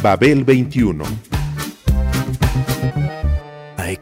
[0.00, 1.27] Babel 21 I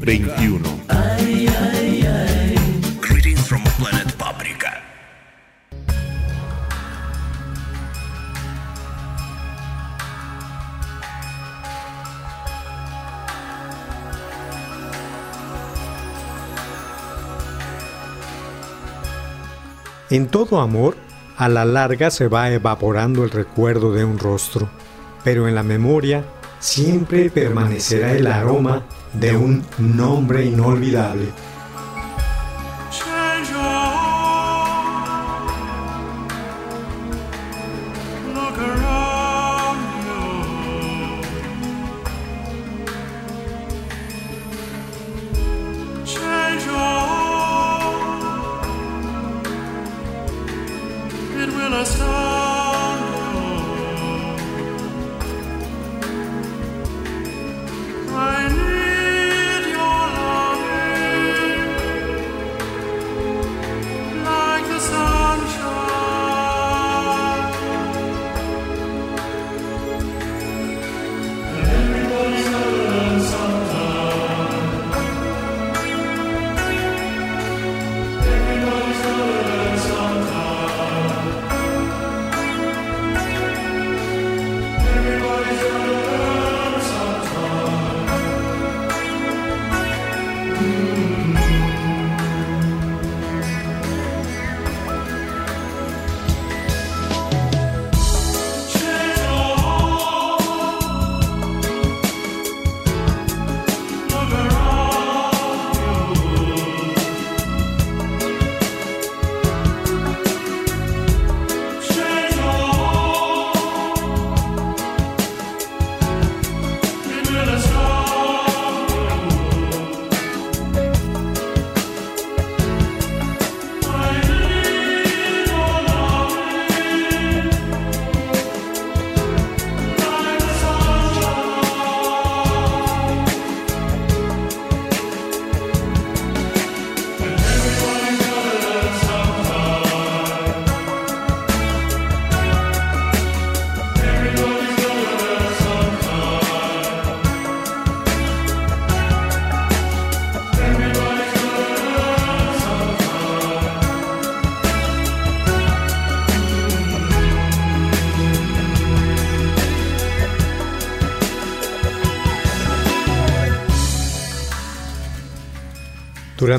[0.00, 0.62] 21.
[3.02, 4.82] Greetings from planet Paprika.
[20.08, 20.96] En todo amor,
[21.36, 24.70] a la larga se va evaporando el recuerdo de un rostro,
[25.24, 26.24] pero en la memoria
[26.58, 31.28] siempre permanecerá el aroma de un nombre inolvidable.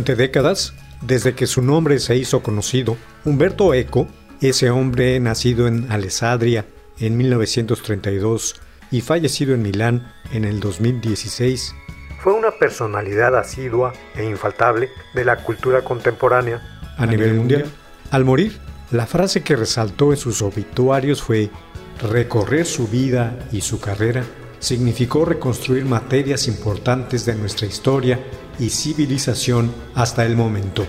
[0.02, 4.08] Durante décadas, desde que su nombre se hizo conocido, Humberto Eco,
[4.42, 6.66] ese hombre nacido en Alessandria
[6.98, 11.76] en 1932 y fallecido en Milán en el 2016,
[12.20, 16.64] fue una personalidad asidua e infaltable de la cultura contemporánea
[16.98, 17.66] a nivel mundial.
[18.10, 18.58] Al morir,
[18.90, 21.52] la frase que resaltó en sus obituarios fue
[22.02, 24.24] recorrer su vida y su carrera
[24.58, 28.20] significó reconstruir materias importantes de nuestra historia
[28.62, 30.86] y civilización hasta el momento.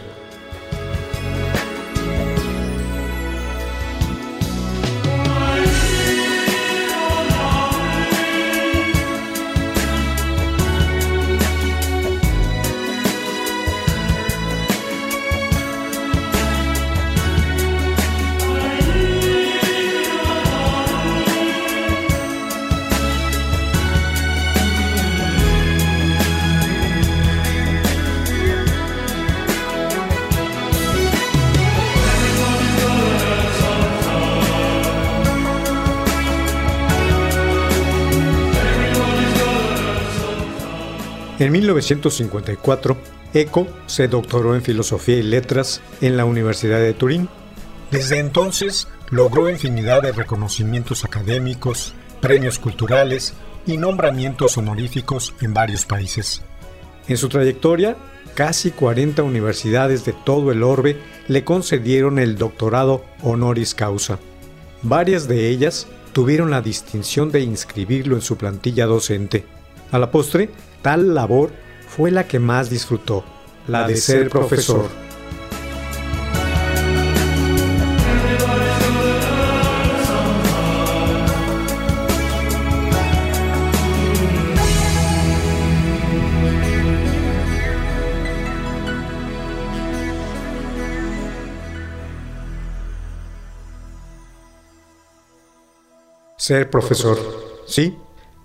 [41.72, 42.96] 1954,
[43.34, 47.28] Eco se doctoró en Filosofía y Letras en la Universidad de Turín.
[47.90, 53.34] Desde entonces logró infinidad de reconocimientos académicos, premios culturales
[53.66, 56.42] y nombramientos honoríficos en varios países.
[57.08, 57.96] En su trayectoria,
[58.34, 64.18] casi 40 universidades de todo el orbe le concedieron el doctorado honoris causa.
[64.82, 69.44] Varias de ellas tuvieron la distinción de inscribirlo en su plantilla docente.
[69.90, 70.50] A la postre,
[70.82, 71.50] tal labor
[71.96, 73.22] fue la que más disfrutó,
[73.68, 74.88] la de ser profesor.
[96.38, 97.18] Ser profesor,
[97.66, 97.96] sí,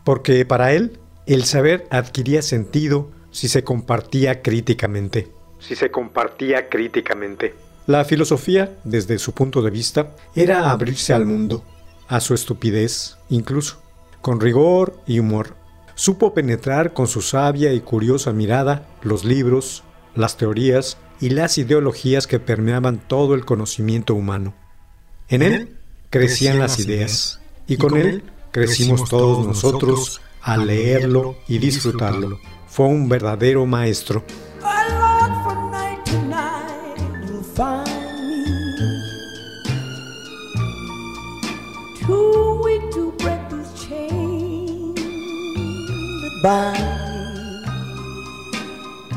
[0.04, 5.28] porque para él el saber adquiría sentido si se compartía críticamente.
[5.60, 7.54] Si se compartía críticamente.
[7.86, 11.64] La filosofía, desde su punto de vista, era abrirse al mundo,
[12.08, 13.80] a su estupidez incluso,
[14.22, 15.54] con rigor y humor.
[15.94, 19.84] Supo penetrar con su sabia y curiosa mirada los libros,
[20.16, 24.56] las teorías y las ideologías que permeaban todo el conocimiento humano.
[25.30, 25.78] En él
[26.10, 32.40] crecían las ideas y con él crecimos todos nosotros al leerlo y disfrutarlo.
[32.78, 34.24] Fue un verdadero maestro.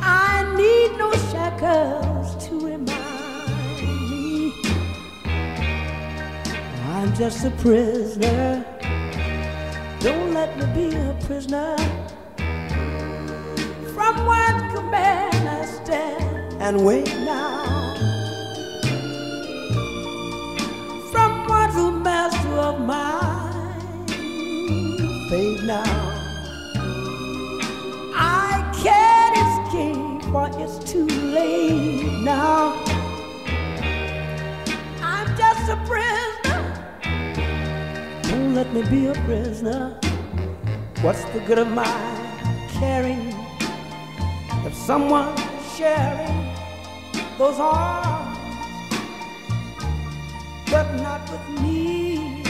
[0.02, 2.88] I need no shackles to remind
[4.08, 4.54] me
[6.94, 8.64] I'm just a prisoner.
[10.00, 11.76] Don't let me be a prisoner.
[16.70, 17.94] And wait now.
[21.10, 24.06] From true master of mine,
[25.28, 25.82] fade now.
[28.14, 28.52] I
[28.82, 32.80] can't escape, for it's too late now.
[35.02, 36.62] I'm just a prisoner.
[38.28, 39.98] Don't let me be a prisoner.
[41.02, 41.96] What's the good of my
[42.78, 43.34] caring
[44.64, 45.36] if someone
[45.76, 46.39] sharing
[47.40, 48.36] those arms,
[50.70, 52.42] but not with me?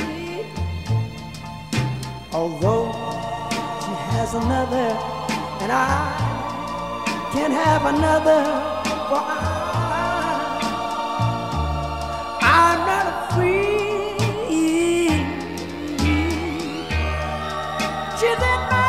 [2.33, 2.91] Although
[3.83, 4.89] she has another,
[5.63, 8.43] and I can't have another,
[9.09, 9.63] for I,
[12.43, 13.69] I'm not free.
[18.19, 18.80] She's in my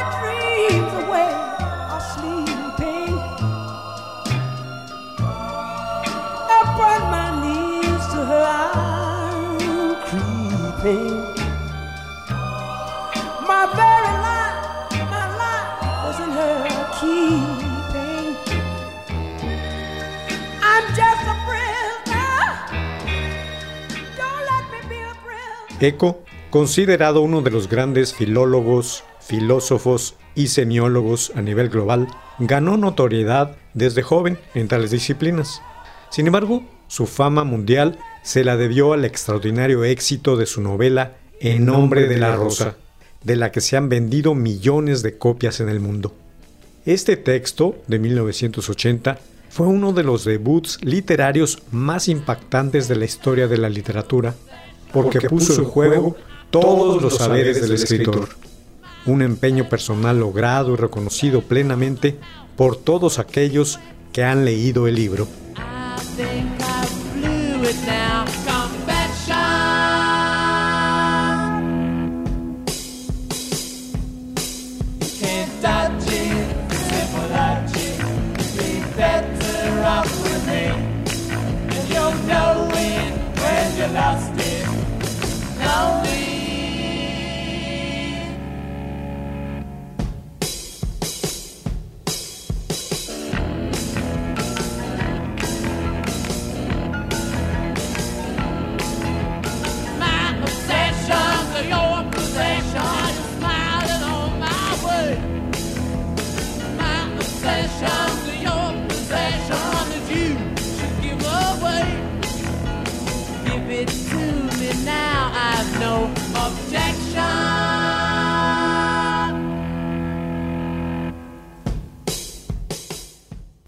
[10.84, 11.32] me.
[25.84, 32.08] Eco, considerado uno de los grandes filólogos, filósofos y semiólogos a nivel global,
[32.38, 35.60] ganó notoriedad desde joven en tales disciplinas.
[36.12, 41.66] Sin embargo, su fama mundial se la debió al extraordinario éxito de su novela En
[41.66, 42.78] nombre de la rosa,
[43.24, 46.14] de la que se han vendido millones de copias en el mundo.
[46.86, 49.20] Este texto, de 1980,
[49.50, 54.34] fue uno de los debuts literarios más impactantes de la historia de la literatura,
[54.94, 56.16] porque puso en juego
[56.50, 58.30] todos los saberes del escritor.
[59.06, 62.18] Un empeño personal logrado y reconocido plenamente
[62.56, 63.80] por todos aquellos
[64.14, 65.28] que han leído el libro.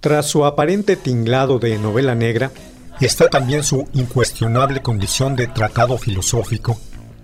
[0.03, 2.51] Tras su aparente tinglado de novela negra,
[2.99, 6.77] está también su incuestionable condición de tratado filosófico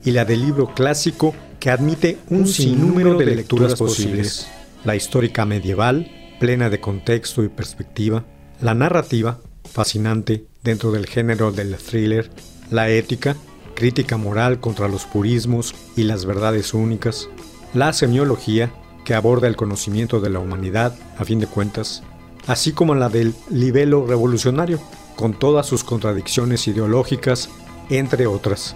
[0.06, 4.48] y la del libro clásico que admite un sinnúmero de lecturas posibles.
[4.86, 8.24] La histórica medieval, plena de contexto y perspectiva,
[8.62, 9.40] la narrativa,
[9.70, 12.30] fascinante dentro del género del thriller,
[12.72, 13.36] la ética,
[13.76, 17.30] crítica moral contra los purismos y las verdades únicas,
[17.74, 18.72] la semiología,
[19.06, 22.04] que aborda el conocimiento de la humanidad, a fin de cuentas,
[22.48, 24.80] así como la del libelo revolucionario,
[25.16, 27.50] con todas sus contradicciones ideológicas,
[27.90, 28.76] entre otras.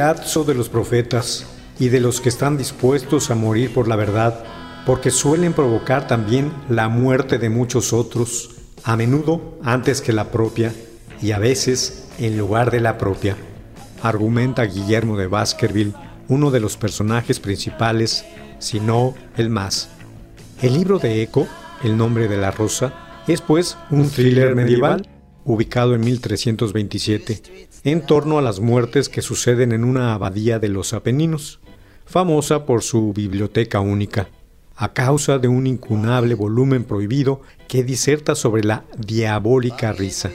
[0.00, 1.44] De los profetas
[1.78, 4.42] y de los que están dispuestos a morir por la verdad,
[4.86, 8.48] porque suelen provocar también la muerte de muchos otros,
[8.82, 10.72] a menudo antes que la propia
[11.20, 13.36] y a veces en lugar de la propia,
[14.02, 15.92] argumenta Guillermo de Baskerville,
[16.28, 18.24] uno de los personajes principales,
[18.58, 19.90] si no el más.
[20.62, 21.46] El libro de Eco,
[21.84, 22.94] El nombre de la rosa,
[23.28, 25.06] es pues un thriller medieval
[25.44, 30.92] ubicado en 1327, en torno a las muertes que suceden en una abadía de los
[30.92, 31.60] Apeninos,
[32.04, 34.28] famosa por su biblioteca única,
[34.76, 40.30] a causa de un incunable volumen prohibido que diserta sobre la diabólica risa.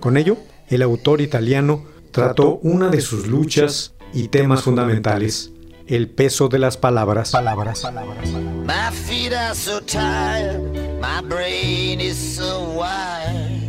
[0.00, 0.36] Con ello,
[0.68, 5.50] el autor italiano trató una de sus luchas y temas fundamentales,
[5.86, 7.32] el peso de las palabras.
[7.34, 10.60] My feet are so tired,
[11.00, 13.63] my brain is so wired.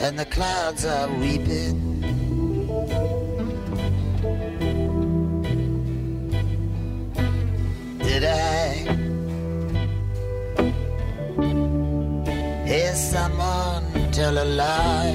[0.00, 2.00] And the clouds are weeping.
[7.98, 8.74] Did I
[12.66, 15.14] hear someone tell a lie?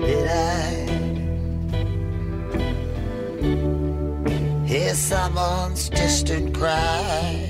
[0.00, 0.86] Did I
[4.66, 7.45] hear someone's distant cry?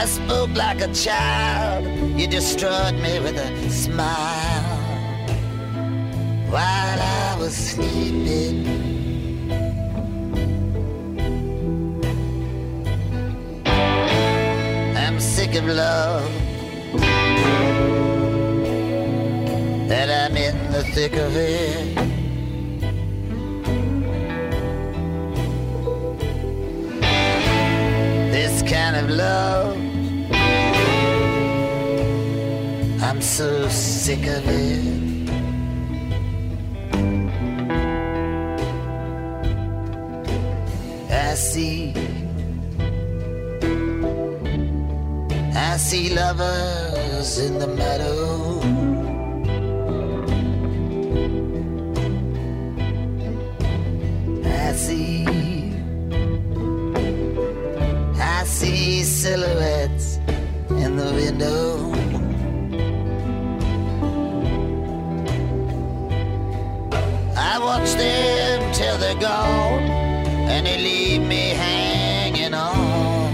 [0.00, 1.84] I spoke like a child,
[2.18, 4.78] you destroyed me with a smile
[6.48, 8.66] while I was sleeping.
[14.96, 16.32] I'm sick of love.
[19.90, 21.94] That I'm in the thick of it.
[28.32, 29.79] This kind of love.
[33.10, 35.28] I'm so sick of it.
[41.10, 41.92] I see
[45.56, 48.60] I see lovers in the meadow.
[54.44, 55.26] I see,
[58.20, 60.18] I see silhouettes
[60.70, 61.69] in the window.
[67.80, 69.82] Watch them till they're gone,
[70.48, 73.30] and they leave me hanging on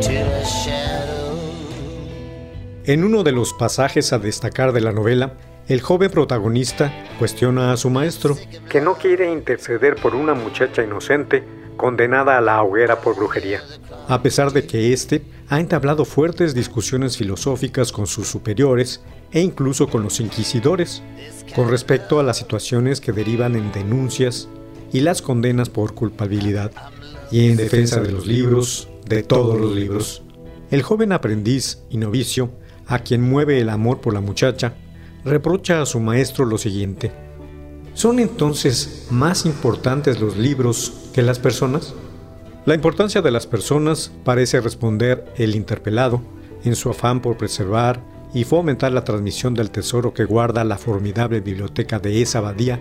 [0.00, 1.38] to a shadow.
[2.84, 5.34] En uno de los pasajes a destacar de la novela,
[5.68, 8.36] el joven protagonista cuestiona a su maestro,
[8.68, 11.44] que no quiere interceder por una muchacha inocente
[11.76, 13.62] condenada a la hoguera por brujería,
[14.08, 19.02] a pesar de que éste ha entablado fuertes discusiones filosóficas con sus superiores
[19.32, 21.02] e incluso con los inquisidores,
[21.54, 24.48] con respecto a las situaciones que derivan en denuncias
[24.92, 26.70] y las condenas por culpabilidad,
[27.30, 30.22] y en defensa de los libros, de todos los libros.
[30.70, 32.50] El joven aprendiz y novicio,
[32.86, 34.74] a quien mueve el amor por la muchacha,
[35.24, 37.12] reprocha a su maestro lo siguiente.
[37.94, 41.94] ¿Son entonces más importantes los libros que las personas?
[42.64, 46.22] La importancia de las personas parece responder el interpelado
[46.64, 48.00] en su afán por preservar
[48.32, 52.80] y fomentar la transmisión del tesoro que guarda la formidable biblioteca de esa abadía,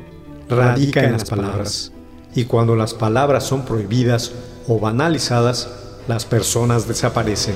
[0.50, 1.92] radica en las palabras.
[2.36, 4.32] Y cuando las palabras son prohibidas
[4.68, 5.70] o banalizadas,
[6.08, 7.56] las personas desaparecen.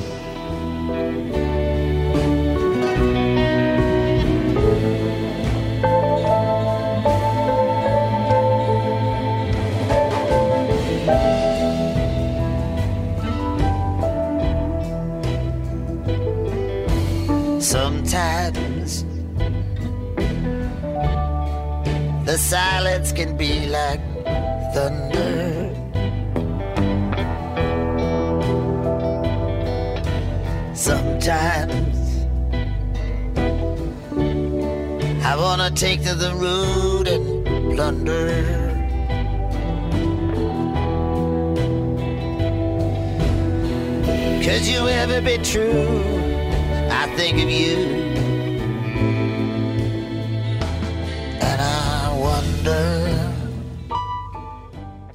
[22.35, 24.01] The silence can be like
[24.73, 25.71] thunder.
[30.73, 31.97] Sometimes
[35.23, 37.25] I wanna take to the road and
[37.73, 38.27] plunder.
[44.43, 46.03] Cause you ever be true,
[47.01, 48.04] I think of you.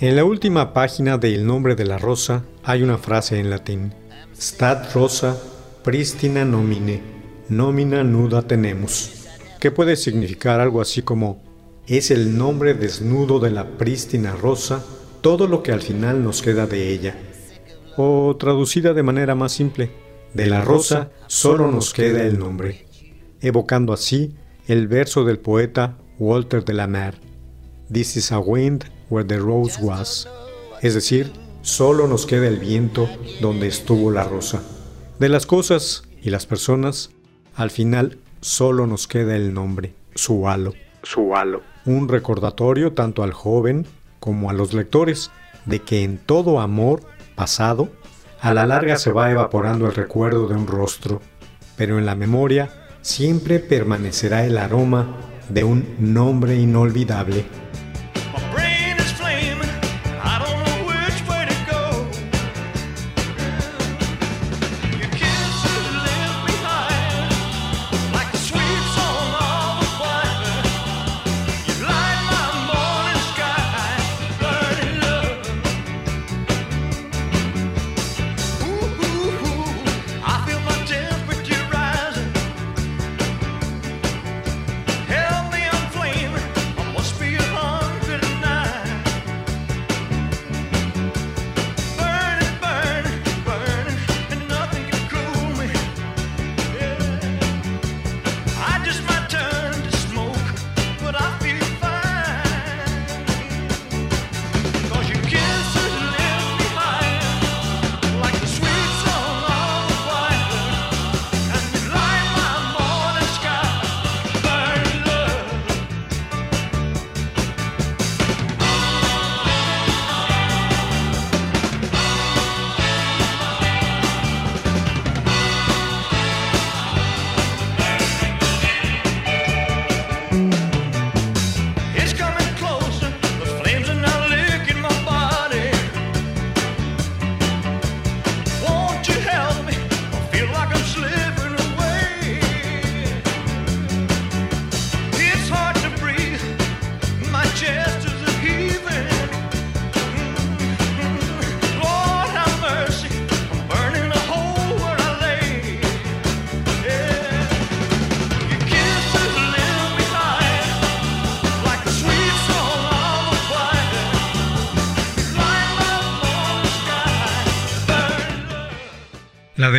[0.00, 3.92] En la última página de El nombre de la rosa hay una frase en latín.
[4.34, 5.36] Stat rosa
[5.84, 7.02] pristina nomine,
[7.50, 9.28] nomina nuda tenemos,
[9.60, 11.42] que puede significar algo así como
[11.86, 14.82] es el nombre desnudo de la prístina rosa,
[15.20, 17.18] todo lo que al final nos queda de ella.
[17.98, 19.90] O traducida de manera más simple,
[20.32, 22.86] de la rosa solo nos queda el nombre,
[23.42, 24.34] evocando así
[24.66, 27.18] el verso del poeta Walter de la Mare.
[27.92, 30.28] This is a wind where the rose was.
[30.80, 31.30] Es decir,
[31.62, 33.08] solo nos queda el viento
[33.40, 34.62] donde estuvo la rosa.
[35.18, 37.10] De las cosas y las personas,
[37.54, 40.72] al final solo nos queda el nombre, su halo.
[41.02, 41.62] Su halo.
[41.84, 43.86] Un recordatorio tanto al joven
[44.18, 45.30] como a los lectores
[45.66, 47.02] de que en todo amor
[47.34, 47.90] pasado,
[48.40, 51.20] a la larga se va evaporando el recuerdo de un rostro,
[51.76, 52.70] pero en la memoria
[53.02, 55.16] siempre permanecerá el aroma
[55.48, 57.44] de un nombre inolvidable.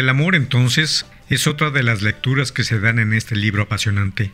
[0.01, 4.33] Del amor entonces es otra de las lecturas que se dan en este libro apasionante.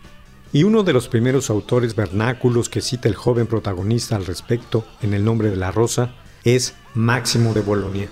[0.54, 5.14] Y uno de los primeros autores vernáculos que cita el joven protagonista al respecto en
[5.14, 8.08] el nombre de la rosa es Máximo de Bolonia,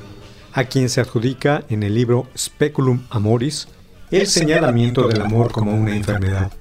[0.51, 3.69] a quien se adjudica en el libro Speculum Amoris
[4.11, 6.51] el señalamiento del amor como una enfermedad.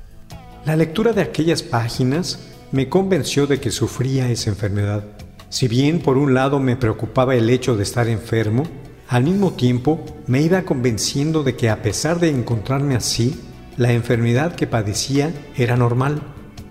[0.65, 5.05] La lectura de aquellas páginas me convenció de que sufría esa enfermedad.
[5.49, 8.63] Si bien por un lado me preocupaba el hecho de estar enfermo,
[9.09, 13.41] al mismo tiempo me iba convenciendo de que a pesar de encontrarme así,
[13.77, 16.23] la enfermedad que padecía era normal,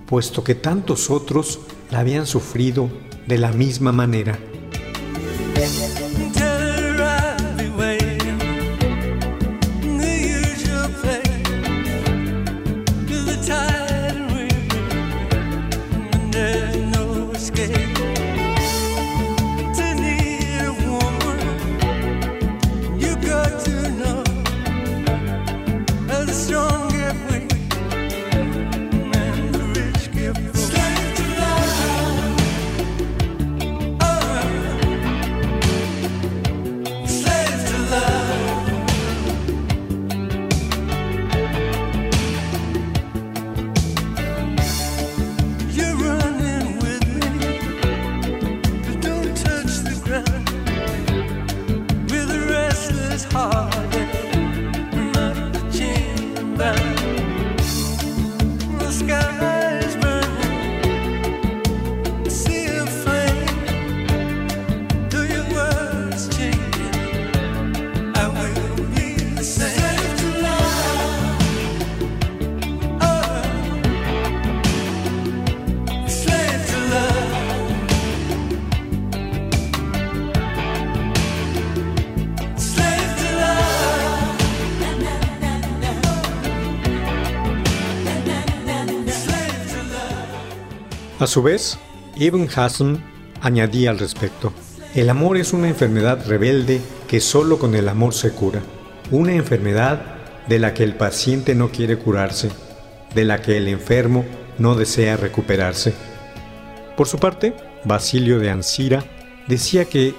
[0.08, 1.60] puesto que tantos otros
[1.91, 2.89] la habían sufrido
[3.28, 4.38] de la misma manera.
[91.19, 91.78] A su vez,
[92.15, 93.04] Ibn Hassan
[93.39, 94.52] añadía al respecto,
[94.95, 98.62] el amor es una enfermedad rebelde que solo con el amor se cura,
[99.12, 100.15] una enfermedad
[100.47, 102.49] de la que el paciente no quiere curarse,
[103.13, 104.26] de la que el enfermo
[104.58, 105.93] no desea recuperarse.
[106.97, 107.54] Por su parte,
[107.86, 109.04] Basilio de Ancira
[109.47, 110.15] decía que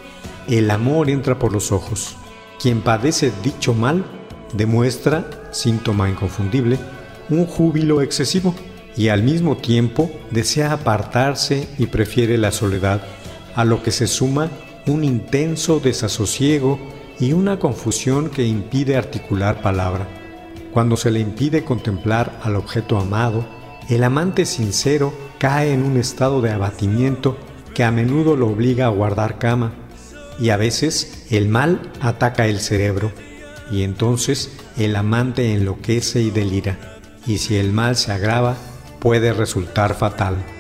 [0.49, 2.17] el amor entra por los ojos.
[2.63, 4.05] Quien padece dicho mal
[4.53, 6.79] demuestra, síntoma inconfundible,
[7.31, 8.55] un júbilo excesivo
[8.97, 13.03] y al mismo tiempo desea apartarse y prefiere la soledad,
[13.55, 14.51] a lo que se suma
[14.87, 16.79] un intenso desasosiego
[17.19, 20.07] y una confusión que impide articular palabra.
[20.73, 23.47] Cuando se le impide contemplar al objeto amado,
[23.89, 27.37] el amante sincero cae en un estado de abatimiento
[27.75, 29.75] que a menudo lo obliga a guardar cama,
[30.41, 33.13] y a veces el mal ataca el cerebro,
[33.71, 36.79] y entonces el amante enloquece y delira,
[37.27, 38.57] y si el mal se agrava,
[39.05, 40.54] puede resultar fatal.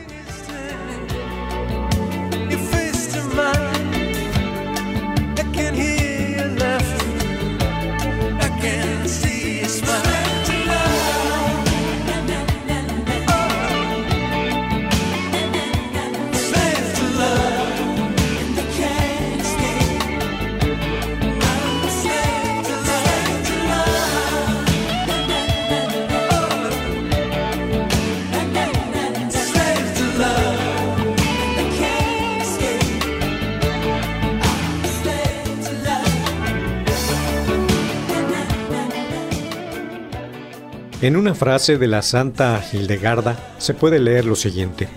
[41.24, 44.90] Una frase de la Santa Hildegarda se puede leer lo siguiente.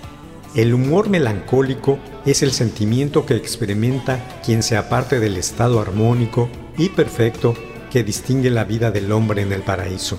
[0.55, 6.89] El humor melancólico es el sentimiento que experimenta quien se aparte del estado armónico y
[6.89, 7.53] perfecto
[7.89, 10.17] que distingue la vida del hombre en el paraíso,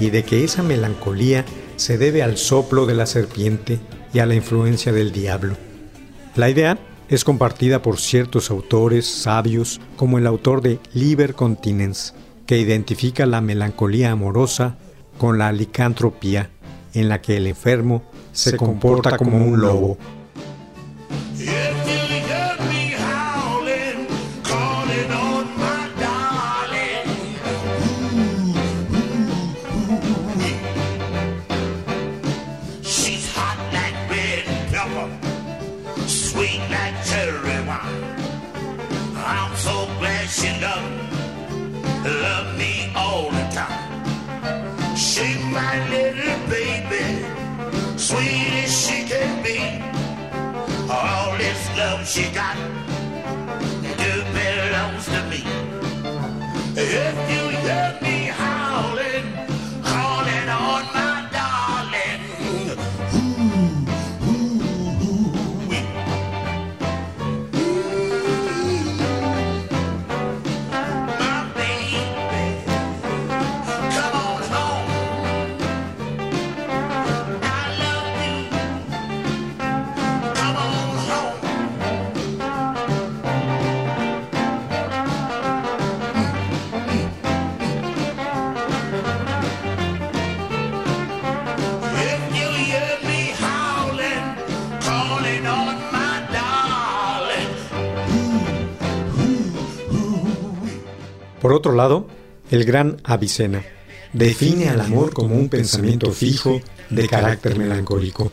[0.00, 1.44] y de que esa melancolía
[1.76, 3.78] se debe al soplo de la serpiente
[4.14, 5.58] y a la influencia del diablo.
[6.34, 6.78] La idea
[7.10, 12.14] es compartida por ciertos autores sabios como el autor de Liber Continens,
[12.46, 14.78] que identifica la melancolía amorosa
[15.18, 16.50] con la licantropía,
[16.94, 19.98] en la que el enfermo se comporta como un lobo.
[52.12, 52.91] She got
[101.42, 102.06] Por otro lado,
[102.52, 103.64] el gran Avicena
[104.12, 108.30] define al amor como un pensamiento fijo de carácter melancólico,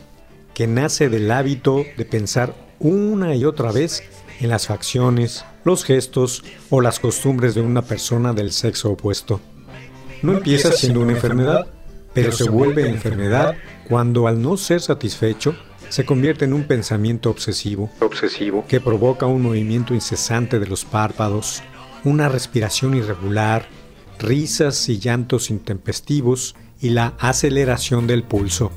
[0.54, 4.04] que nace del hábito de pensar una y otra vez
[4.40, 9.42] en las facciones, los gestos o las costumbres de una persona del sexo opuesto.
[10.22, 11.66] No empieza siendo una enfermedad,
[12.14, 13.56] pero se vuelve enfermedad
[13.88, 15.56] cuando al no ser satisfecho
[15.90, 21.64] se convierte en un pensamiento obsesivo, obsesivo que provoca un movimiento incesante de los párpados,
[22.04, 23.68] una respiración irregular,
[24.20, 28.72] risas y llantos intempestivos y la aceleración del pulso.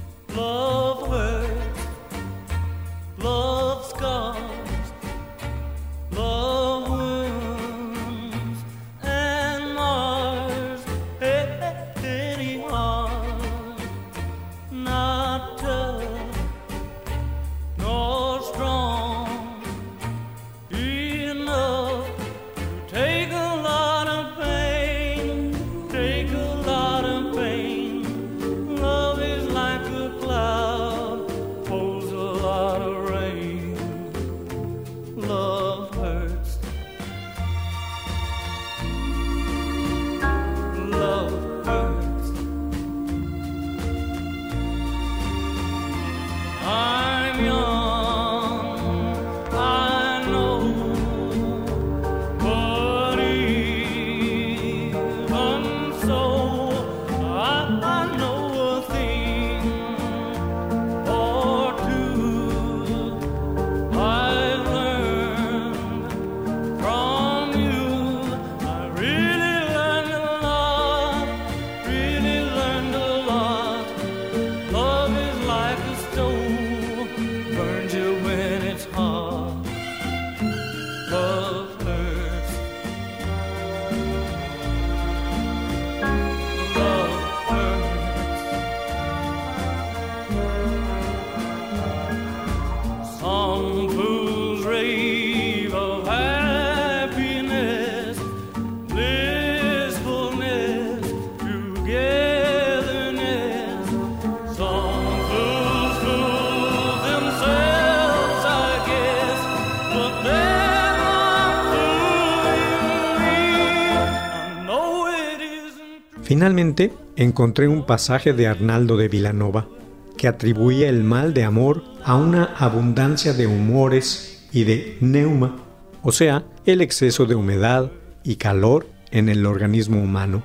[116.53, 119.71] Finalmente, encontré un pasaje de Arnaldo de Vilanova
[120.19, 125.65] que atribuía el mal de amor a una abundancia de humores y de neuma,
[126.03, 127.91] o sea, el exceso de humedad
[128.23, 130.43] y calor en el organismo humano,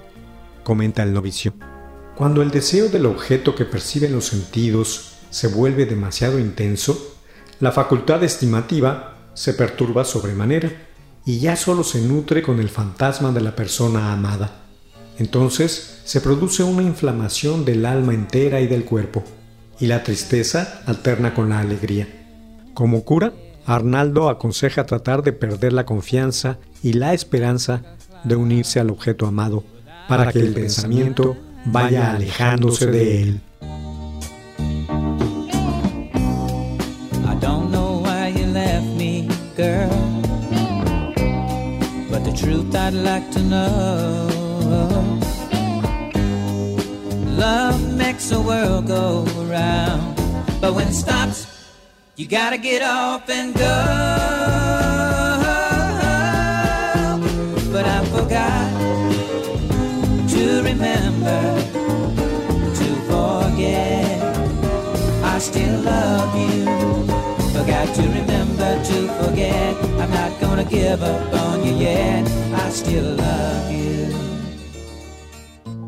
[0.64, 1.54] comenta el novicio.
[2.16, 7.18] Cuando el deseo del objeto que perciben los sentidos se vuelve demasiado intenso,
[7.60, 10.72] la facultad estimativa se perturba sobremanera
[11.26, 14.67] y ya solo se nutre con el fantasma de la persona amada.
[15.20, 19.24] Entonces se produce una inflamación del alma entera y del cuerpo,
[19.80, 22.08] y la tristeza alterna con la alegría.
[22.74, 23.34] Como cura,
[23.66, 27.84] Arnaldo aconseja tratar de perder la confianza y la esperanza
[28.24, 29.64] de unirse al objeto amado,
[30.08, 33.42] para que el pensamiento vaya alejándose de él.
[42.38, 44.37] Truth I'd like to know.
[47.38, 50.16] Love makes the world go round.
[50.60, 51.46] But when it stops,
[52.16, 53.78] you gotta get off and go.
[57.72, 58.72] But I forgot
[60.30, 61.42] to remember
[62.80, 64.22] to forget.
[65.24, 66.66] I still love you.
[67.54, 69.76] Forgot to remember to forget.
[70.02, 72.28] I'm not gonna give up on you yet.
[72.56, 74.37] I still love you.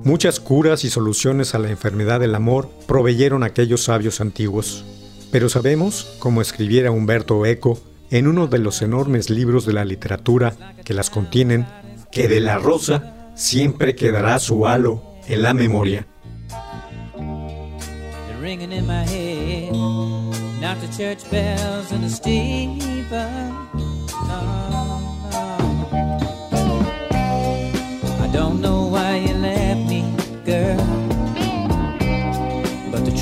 [0.04, 4.86] Muchas curas y soluciones a la enfermedad del amor proveyeron aquellos sabios antiguos.
[5.32, 10.76] Pero sabemos, como escribiera Humberto Eco en uno de los enormes libros de la literatura
[10.84, 11.68] que las contienen,
[12.12, 16.08] que de la rosa siempre quedará su halo en la memoria.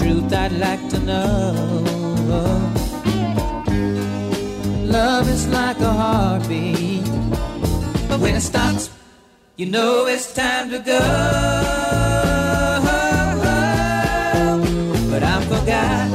[0.07, 1.83] Truth I'd like to know.
[4.97, 7.03] Love is like a heartbeat.
[8.07, 8.89] But when it stops,
[9.57, 11.01] you know it's time to go.
[15.11, 16.07] But I forgot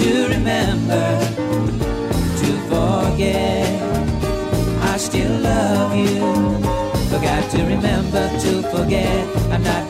[0.00, 1.06] to remember
[2.40, 3.68] to forget.
[4.92, 6.20] I still love you.
[7.12, 9.22] Forgot to remember to forget.
[9.52, 9.89] I'm not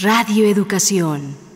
[0.00, 1.47] Radio Educación.